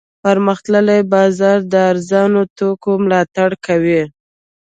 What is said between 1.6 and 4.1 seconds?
د ارزانه توکو ملاتړ کوي.